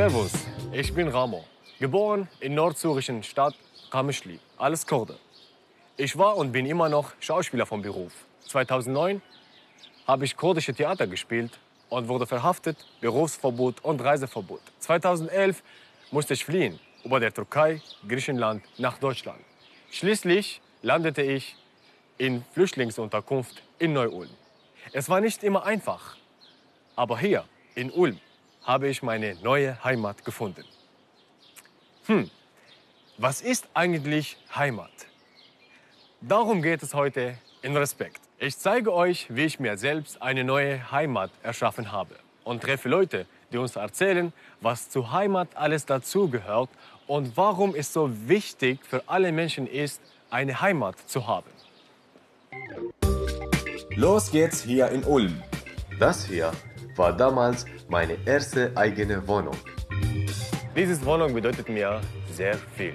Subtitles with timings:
[0.00, 0.32] Servus,
[0.72, 1.44] ich bin Ramo.
[1.78, 3.54] Geboren in nordsyrischen Stadt
[3.90, 5.18] Kamischli, alles Kurde.
[5.98, 8.14] Ich war und bin immer noch Schauspieler vom Beruf.
[8.48, 9.20] 2009
[10.06, 11.58] habe ich kurdische Theater gespielt
[11.90, 14.62] und wurde verhaftet, Berufsverbot und Reiseverbot.
[14.78, 15.62] 2011
[16.10, 19.40] musste ich fliehen über der Türkei, Griechenland nach Deutschland.
[19.90, 21.56] Schließlich landete ich
[22.16, 24.30] in Flüchtlingsunterkunft in Neu-Ulm.
[24.94, 26.16] Es war nicht immer einfach,
[26.96, 28.18] aber hier in Ulm
[28.62, 30.64] habe ich meine neue Heimat gefunden.
[32.06, 32.30] Hm,
[33.18, 34.90] was ist eigentlich Heimat?
[36.20, 38.20] Darum geht es heute in Respekt.
[38.38, 43.26] Ich zeige euch, wie ich mir selbst eine neue Heimat erschaffen habe und treffe Leute,
[43.52, 46.70] die uns erzählen, was zur Heimat alles dazugehört
[47.06, 51.50] und warum es so wichtig für alle Menschen ist, eine Heimat zu haben.
[53.96, 55.42] Los geht's hier in Ulm.
[55.98, 56.52] Das hier
[56.96, 59.56] war damals meine erste eigene Wohnung.
[60.76, 62.94] Diese Wohnung bedeutet mir sehr viel.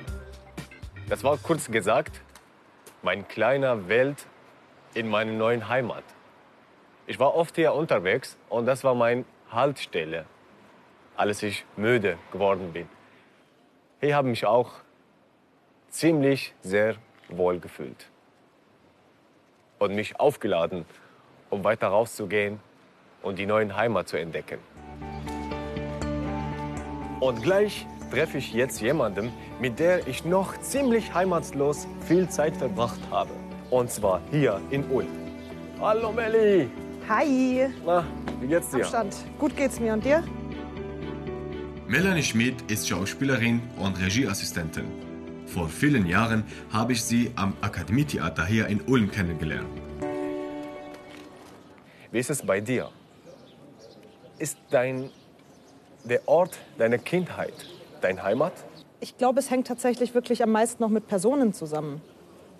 [1.10, 2.22] Das war kurz gesagt
[3.02, 4.26] mein kleiner Welt
[4.94, 6.06] in meiner neuen Heimat.
[7.08, 10.26] Ich war oft hier unterwegs und das war meine Haltestelle,
[11.18, 12.88] als ich müde geworden bin.
[14.00, 14.72] Hier habe ich mich auch
[15.90, 16.96] ziemlich sehr
[17.28, 18.09] wohl gefühlt
[19.78, 20.86] und mich aufgeladen,
[21.50, 22.62] um weiter rauszugehen
[23.22, 24.59] und die neue Heimat zu entdecken.
[27.26, 33.00] Und gleich treffe ich jetzt jemanden, mit der ich noch ziemlich heimatlos viel Zeit verbracht
[33.09, 33.31] habe.
[33.72, 35.08] Und zwar hier in Ulm.
[35.81, 36.70] Hallo Melli.
[37.09, 37.68] Hi.
[37.84, 38.06] Na,
[38.40, 38.81] wie geht's dir?
[38.81, 39.16] Abstand.
[39.40, 40.23] Gut geht's mir und dir?
[41.88, 44.86] Melanie Schmidt ist Schauspielerin und Regieassistentin.
[45.48, 49.81] Vor vielen Jahren habe ich sie am Akademietheater hier in Ulm kennengelernt.
[52.12, 52.92] Wie ist es bei dir?
[54.38, 55.09] Ist dein,
[56.06, 57.54] der Ort deiner Kindheit
[58.02, 58.54] deine Heimat?
[59.00, 62.02] Ich glaube, es hängt tatsächlich wirklich am meisten noch mit Personen zusammen.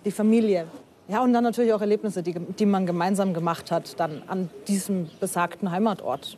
[0.04, 0.66] Die Familie.
[1.08, 5.08] Ja, und dann natürlich auch Erlebnisse, die, die man gemeinsam gemacht hat, dann an diesem
[5.20, 6.36] besagten Heimatort,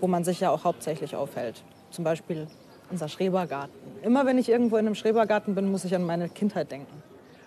[0.00, 1.62] wo man sich ja auch hauptsächlich aufhält.
[1.90, 2.46] Zum Beispiel
[2.90, 3.74] unser Schrebergarten.
[4.02, 7.02] Immer wenn ich irgendwo in einem Schrebergarten bin, muss ich an meine Kindheit denken.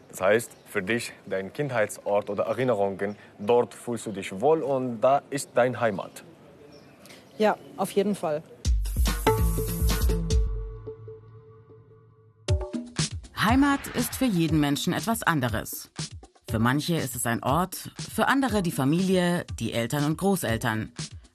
[0.10, 5.22] Das heißt, für dich dein Kindheitsort oder Erinnerungen, dort fühlst du dich wohl und da
[5.30, 6.24] ist dein Heimat.
[7.38, 8.42] Ja, auf jeden Fall.
[13.46, 15.92] Heimat ist für jeden Menschen etwas anderes.
[16.50, 20.92] Für manche ist es ein Ort, für andere die Familie, die Eltern und Großeltern.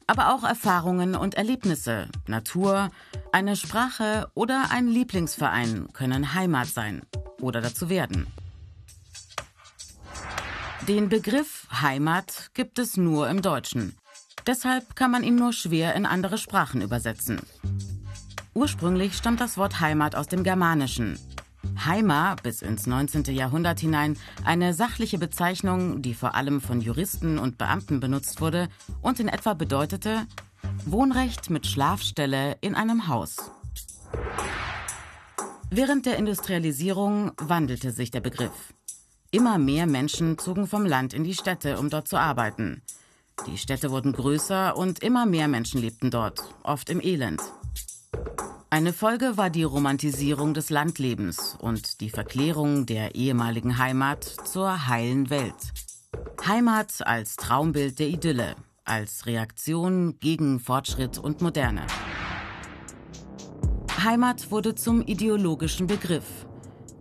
[0.08, 2.90] Aber auch Erfahrungen und Erlebnisse, Natur,
[3.30, 7.02] eine Sprache oder ein Lieblingsverein können Heimat sein
[7.40, 8.26] oder dazu werden.
[10.88, 13.96] Den Begriff Heimat gibt es nur im Deutschen.
[14.48, 17.38] Deshalb kann man ihn nur schwer in andere Sprachen übersetzen.
[18.52, 21.16] Ursprünglich stammt das Wort Heimat aus dem Germanischen.
[21.84, 23.24] Heima bis ins 19.
[23.34, 28.68] Jahrhundert hinein eine sachliche Bezeichnung, die vor allem von Juristen und Beamten benutzt wurde
[29.02, 30.26] und in etwa bedeutete
[30.84, 33.50] Wohnrecht mit Schlafstelle in einem Haus.
[35.70, 38.74] Während der Industrialisierung wandelte sich der Begriff.
[39.30, 42.82] Immer mehr Menschen zogen vom Land in die Städte, um dort zu arbeiten.
[43.46, 47.40] Die Städte wurden größer und immer mehr Menschen lebten dort, oft im Elend.
[48.72, 55.28] Eine Folge war die Romantisierung des Landlebens und die Verklärung der ehemaligen Heimat zur heilen
[55.28, 55.72] Welt.
[56.46, 58.54] Heimat als Traumbild der Idylle,
[58.84, 61.84] als Reaktion gegen Fortschritt und Moderne.
[64.04, 66.46] Heimat wurde zum ideologischen Begriff.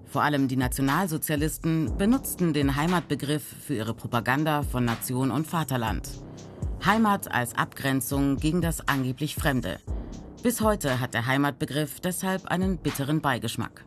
[0.05, 6.09] Vor allem die Nationalsozialisten benutzten den Heimatbegriff für ihre Propaganda von Nation und Vaterland.
[6.83, 9.77] Heimat als Abgrenzung gegen das angeblich Fremde.
[10.41, 13.83] Bis heute hat der Heimatbegriff deshalb einen bitteren Beigeschmack.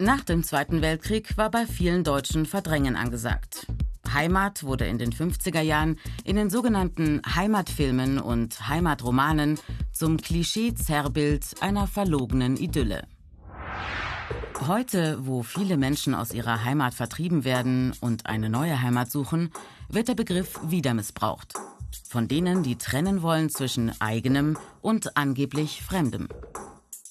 [0.00, 3.68] Nach dem Zweiten Weltkrieg war bei vielen Deutschen Verdrängen angesagt.
[4.12, 9.60] Heimat wurde in den 50er Jahren in den sogenannten Heimatfilmen und Heimatromanen
[9.92, 13.06] zum Klischee-Zerrbild einer verlogenen Idylle.
[14.66, 19.50] Heute, wo viele Menschen aus ihrer Heimat vertrieben werden und eine neue Heimat suchen,
[19.88, 21.54] wird der Begriff wieder missbraucht.
[22.08, 26.28] Von denen, die trennen wollen zwischen eigenem und angeblich Fremdem.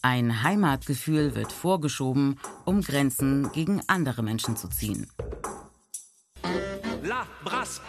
[0.02, 5.08] Ein Heimatgefühl wird vorgeschoben, um Grenzen gegen andere Menschen zu ziehen.
[7.04, 7.82] La Brasse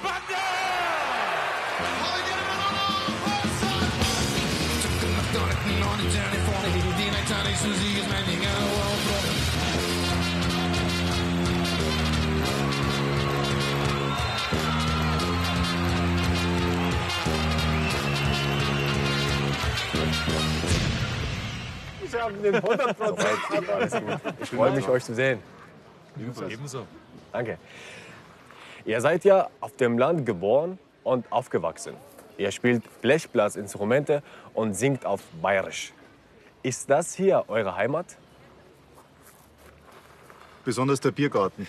[22.21, 24.21] haben den 100 Alles gut.
[24.41, 25.39] Ich freue mich, euch zu sehen.
[26.49, 26.87] Ebenso.
[27.33, 27.59] Danke.
[28.85, 31.95] Ihr seid ja auf dem Land geboren und aufgewachsen.
[32.39, 34.23] Ihr spielt Blechblasinstrumente
[34.55, 35.93] und singt auf Bayerisch.
[36.63, 38.07] Ist das hier eure Heimat?
[40.65, 41.67] Besonders der Biergarten.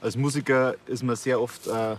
[0.00, 1.96] Als Musiker ist man sehr oft, äh,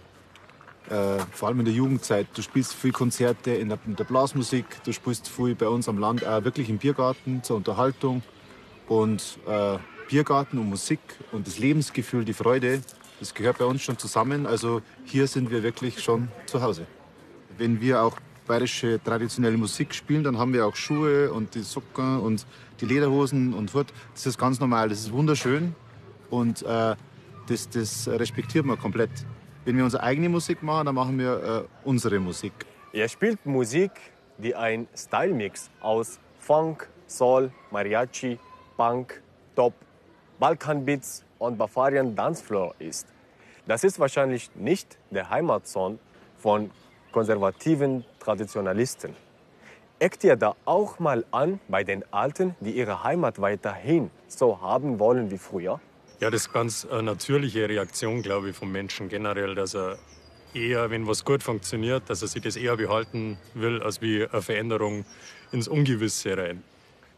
[0.94, 4.66] äh, vor allem in der Jugendzeit, du spielst viel Konzerte in der, in der, Blasmusik,
[4.84, 8.22] du spielst viel bei uns am Land, auch wirklich im Biergarten zur Unterhaltung.
[8.88, 11.00] Und äh, Biergarten und Musik
[11.32, 12.82] und das Lebensgefühl, die Freude,
[13.20, 14.46] das gehört bei uns schon zusammen.
[14.46, 16.86] Also hier sind wir wirklich schon zu Hause.
[17.58, 22.20] Wenn wir auch bayerische traditionelle Musik spielen, dann haben wir auch Schuhe und die Socken
[22.20, 22.46] und
[22.82, 23.92] die Lederhosen und fort.
[24.14, 25.74] Das ist ganz normal, das ist wunderschön
[26.30, 26.96] und äh,
[27.48, 29.26] das, das respektiert man komplett.
[29.66, 32.52] Wenn wir unsere eigene Musik machen, dann machen wir äh, unsere Musik.
[32.92, 33.92] Ihr spielt Musik,
[34.38, 38.38] die ein Style-Mix aus Funk, Soul, Mariachi,
[38.76, 39.24] Punk,
[39.56, 39.74] Top,
[40.38, 43.08] Balkanbeats und Bavarian Dancefloor ist.
[43.66, 46.00] Das ist wahrscheinlich nicht der Heimatsound
[46.38, 46.70] von
[47.14, 49.16] konservativen Traditionalisten.
[50.00, 55.00] Eckt ihr da auch mal an bei den Alten, die ihre Heimat weiterhin so haben
[55.00, 55.80] wollen wie früher?
[56.20, 59.98] Ja, das ist ganz eine natürliche Reaktion, glaube ich, vom Menschen generell, dass er
[60.54, 64.42] eher, wenn was gut funktioniert, dass er sich das eher behalten will, als wie eine
[64.42, 65.06] Veränderung
[65.52, 66.64] ins Ungewisse rein.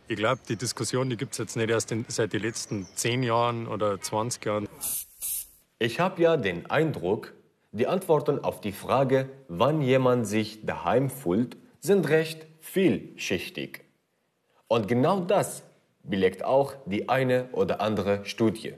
[0.07, 3.23] Ich glaube, die Diskussion, die gibt es jetzt nicht erst in, seit den letzten zehn
[3.23, 4.69] Jahren oder 20 Jahren.
[5.79, 7.33] Ich habe ja den Eindruck,
[7.71, 13.83] die Antworten auf die Frage, wann jemand sich daheim fühlt, sind recht vielschichtig.
[14.67, 15.63] Und genau das
[16.03, 18.75] belegt auch die eine oder andere Studie.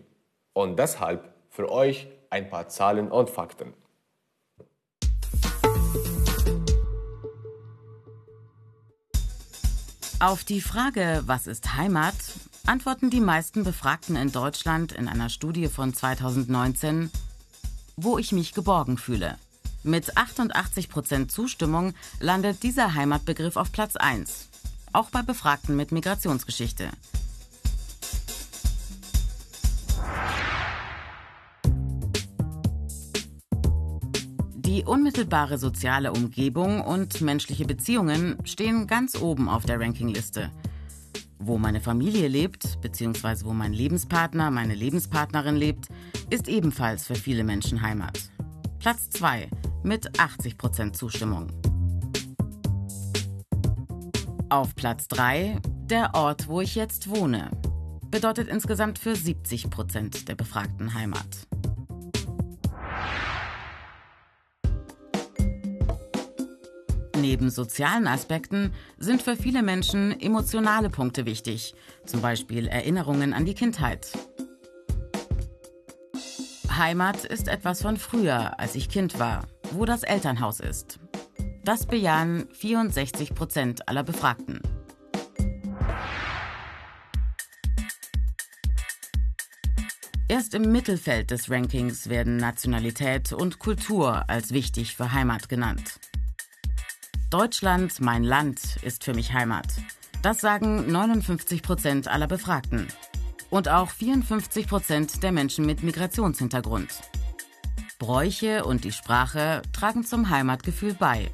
[0.58, 3.76] Und deshalb für euch ein paar Zahlen und Fakten.
[10.20, 12.16] Auf die Frage, was ist Heimat,
[12.66, 17.12] antworten die meisten Befragten in Deutschland in einer Studie von 2019,
[17.96, 19.38] wo ich mich geborgen fühle.
[19.84, 24.50] Mit 88 Prozent Zustimmung landet dieser Heimatbegriff auf Platz 1,
[24.92, 26.90] auch bei Befragten mit Migrationsgeschichte.
[34.88, 40.52] Unmittelbare soziale Umgebung und menschliche Beziehungen stehen ganz oben auf der Rankingliste.
[41.40, 45.88] Wo meine Familie lebt, beziehungsweise wo mein Lebenspartner, meine Lebenspartnerin lebt,
[46.30, 48.20] ist ebenfalls für viele Menschen Heimat.
[48.80, 49.50] Platz 2
[49.84, 51.48] mit 80% Zustimmung.
[54.50, 55.60] Auf Platz 3
[55.90, 57.50] der Ort, wo ich jetzt wohne.
[58.12, 61.47] Bedeutet insgesamt für 70% der Befragten Heimat.
[67.20, 71.74] Neben sozialen Aspekten sind für viele Menschen emotionale Punkte wichtig,
[72.06, 74.12] zum Beispiel Erinnerungen an die Kindheit.
[76.70, 81.00] Heimat ist etwas von früher, als ich Kind war, wo das Elternhaus ist.
[81.64, 84.62] Das bejahen 64 Prozent aller Befragten.
[90.30, 96.00] Erst im Mittelfeld des Rankings werden Nationalität und Kultur als wichtig für Heimat genannt.
[97.30, 99.68] Deutschland, mein Land, ist für mich Heimat.
[100.22, 102.88] Das sagen 59 Prozent aller Befragten.
[103.50, 106.88] Und auch 54 Prozent der Menschen mit Migrationshintergrund.
[108.00, 111.30] Bräuche und die Sprache tragen zum Heimatgefühl bei.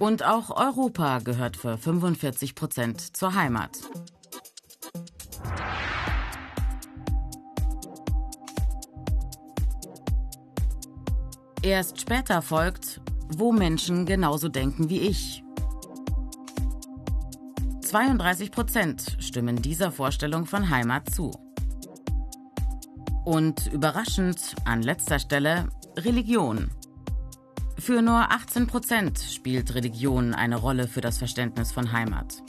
[0.00, 3.78] Und auch Europa gehört für 45 Prozent zur Heimat.
[11.70, 15.44] Erst später folgt, wo Menschen genauso denken wie ich.
[17.82, 21.30] 32 Prozent stimmen dieser Vorstellung von Heimat zu.
[23.24, 26.72] Und überraschend an letzter Stelle Religion.
[27.78, 32.42] Für nur 18 Prozent spielt Religion eine Rolle für das Verständnis von Heimat.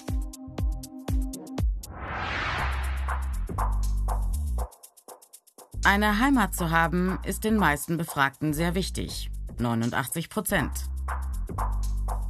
[5.84, 9.32] Eine Heimat zu haben, ist den meisten Befragten sehr wichtig.
[9.58, 10.72] 89 Prozent.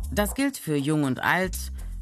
[0.09, 1.57] Das gilt für Jung und Alt,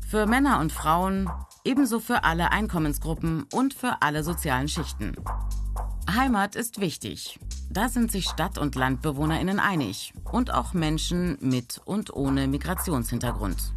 [0.08, 1.28] für Männer und Frauen,
[1.64, 5.16] ebenso für alle Einkommensgruppen und für alle sozialen Schichten.
[6.16, 7.40] Heimat ist wichtig.
[7.72, 13.74] Da sind sich Stadt- und Landbewohnerinnen einig und auch Menschen mit und ohne Migrationshintergrund.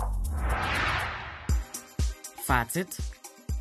[2.44, 2.88] Fazit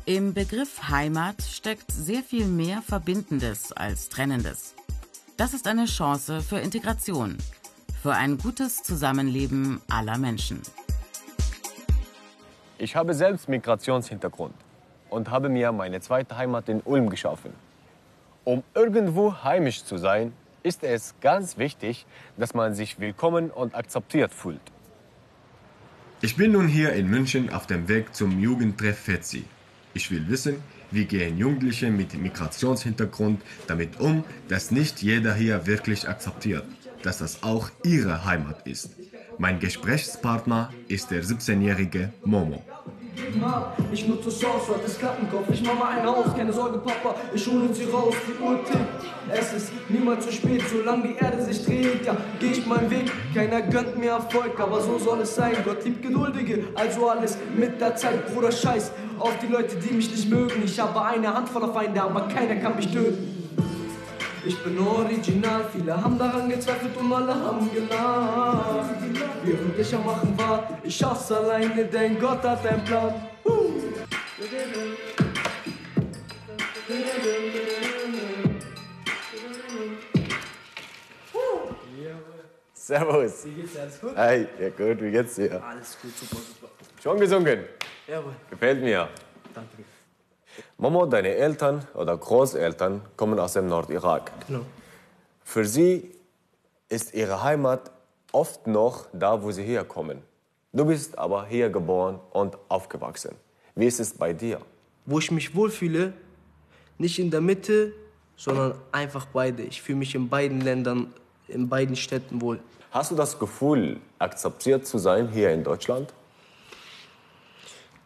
[0.04, 4.74] im Begriff Heimat steckt sehr viel mehr Verbindendes als Trennendes.
[5.36, 7.38] Das ist eine Chance für Integration,
[8.02, 10.60] für ein gutes Zusammenleben aller Menschen.
[12.78, 14.54] Ich habe selbst Migrationshintergrund
[15.08, 17.52] und habe mir meine zweite Heimat in Ulm geschaffen.
[18.44, 20.32] Um irgendwo heimisch zu sein,
[20.64, 22.06] ist es ganz wichtig,
[22.36, 24.60] dass man sich willkommen und akzeptiert fühlt.
[26.22, 29.44] Ich bin nun hier in München auf dem Weg zum Jugendtreff FETSI.
[29.94, 30.56] Ich will wissen,
[30.90, 36.64] wie gehen Jugendliche mit Migrationshintergrund damit um, dass nicht jeder hier wirklich akzeptiert,
[37.02, 38.90] dass das auch ihre Heimat ist.
[39.38, 42.62] Mein Gesprächspartner ist der 17-jährige Momo.
[43.92, 45.46] Ich nutze Chance, das Kappenkopf.
[45.52, 47.14] Ich mach mal ein Haus, keine Sorge, Papa.
[47.34, 48.88] Ich hole sie raus, die Uhr tickt.
[49.30, 52.06] Es ist niemals zu spät, solange die Erde sich dreht.
[52.06, 55.54] Ja, geh ich meinen Weg, keiner gönnt mir Erfolg, aber so soll es sein.
[55.64, 60.10] Gott liebt Geduldige, also alles mit der Zeit, Bruder, scheiß auf die Leute, die mich
[60.10, 60.62] nicht mögen.
[60.64, 63.41] Ich habe eine Handvoll Feinde, aber keiner kann mich töten.
[64.44, 68.90] Ich bin original, viele haben daran gezweifelt und alle haben gelacht.
[69.44, 73.14] Während ich am Machen war, ich schaff's alleine, denn Gott hat einen Plan.
[82.74, 83.44] Servus.
[83.44, 83.80] Wie geht's dir?
[83.82, 84.16] Alles gut?
[84.16, 85.62] Hey, ja gut, wie geht's dir?
[85.62, 86.68] Alles gut, super, super.
[87.02, 87.60] Schon gesungen?
[88.08, 89.08] Jawohl, Gefällt mir.
[89.54, 89.91] danke.
[90.78, 94.32] Momo, deine Eltern oder Großeltern kommen aus dem Nordirak.
[94.46, 94.64] Genau.
[95.44, 96.10] Für sie
[96.88, 97.90] ist ihre Heimat
[98.32, 100.22] oft noch da, wo sie herkommen.
[100.72, 103.34] Du bist aber hier geboren und aufgewachsen.
[103.74, 104.60] Wie ist es bei dir?
[105.04, 106.12] Wo ich mich wohlfühle,
[106.98, 107.92] nicht in der Mitte,
[108.36, 109.62] sondern einfach beide.
[109.62, 111.12] Ich fühle mich in beiden Ländern,
[111.48, 112.60] in beiden Städten wohl.
[112.90, 116.12] Hast du das Gefühl, akzeptiert zu sein hier in Deutschland?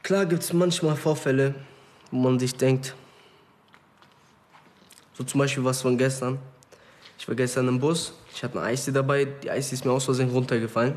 [0.03, 1.55] Klar gibt es manchmal Vorfälle,
[2.11, 2.95] wo man sich denkt,
[5.15, 6.39] so zum Beispiel was von gestern.
[7.19, 10.05] Ich war gestern im Bus, ich hatte eine Eistee dabei, die Eistee ist mir aus
[10.05, 10.95] Versehen runtergefallen.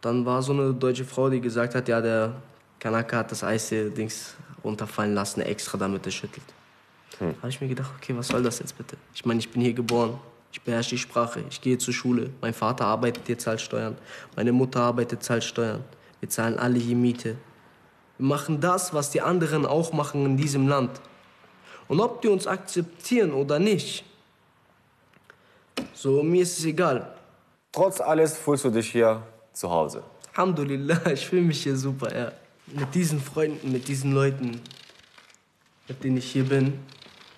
[0.00, 2.34] Dann war so eine deutsche Frau, die gesagt hat, ja, der
[2.80, 6.44] Kanaka hat das Eistee-Dings runterfallen lassen, extra damit er schüttelt.
[7.20, 8.96] Da habe ich mir gedacht, okay, was soll das jetzt bitte?
[9.14, 10.18] Ich meine, ich bin hier geboren,
[10.50, 12.30] ich beherrsche die Sprache, ich gehe zur Schule.
[12.40, 13.96] Mein Vater arbeitet hier, zahlt Steuern.
[14.34, 15.84] Meine Mutter arbeitet, zahlt Steuern.
[16.20, 17.36] Wir zahlen alle hier Miete.
[18.18, 21.00] Wir machen das, was die anderen auch machen in diesem Land.
[21.88, 24.04] Und ob die uns akzeptieren oder nicht,
[25.94, 27.14] so mir ist es egal.
[27.72, 30.02] Trotz alles fühlst du dich hier zu Hause.
[30.34, 32.32] Alhamdulillah, ich fühle mich hier super, ja.
[32.66, 34.60] Mit diesen Freunden, mit diesen Leuten,
[35.88, 36.78] mit denen ich hier bin,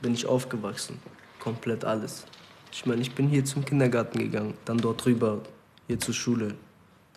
[0.01, 1.01] bin ich aufgewachsen.
[1.41, 2.25] Komplett alles.
[2.71, 5.41] Ich meine, ich bin hier zum Kindergarten gegangen, dann dort rüber,
[5.87, 6.55] hier zur Schule,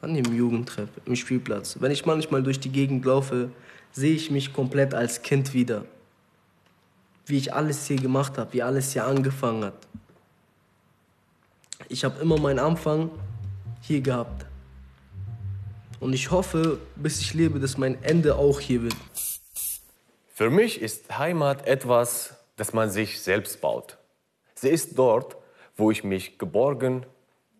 [0.01, 1.77] dann im Jugendtreff, im Spielplatz.
[1.79, 3.49] Wenn ich manchmal durch die Gegend laufe,
[3.91, 5.85] sehe ich mich komplett als Kind wieder.
[7.25, 9.87] Wie ich alles hier gemacht habe, wie alles hier angefangen hat.
[11.89, 13.09] Ich habe immer meinen Anfang
[13.81, 14.45] hier gehabt.
[15.99, 18.95] Und ich hoffe, bis ich lebe, dass mein Ende auch hier wird.
[20.33, 23.97] Für mich ist Heimat etwas, das man sich selbst baut.
[24.53, 25.37] Sie ist dort,
[25.75, 27.05] wo ich mich geborgen,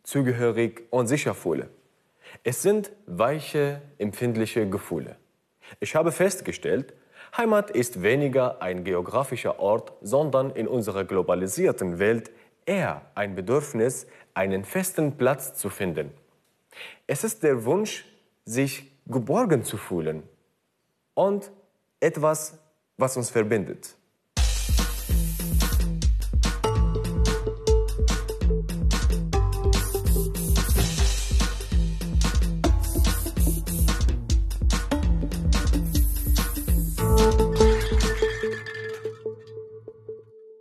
[0.03, 1.70] zugehörig und sicher fühle.
[2.44, 5.18] Es sind weiche, empfindliche Gefühle.
[5.80, 6.94] Ich habe festgestellt,
[7.36, 12.32] Heimat ist weniger ein geografischer Ort, sondern in unserer globalisierten Welt
[12.66, 16.12] eher ein Bedürfnis, einen festen Platz zu finden.
[17.06, 18.06] Es ist der Wunsch,
[18.46, 20.24] sich geborgen zu fühlen
[21.14, 21.52] und
[22.00, 22.58] etwas,
[22.98, 23.96] was uns verbindet.